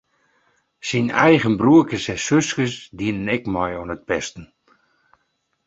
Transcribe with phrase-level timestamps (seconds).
[0.87, 4.45] Syn eigen broerkes en suskes dienen ek mei oan it pesten.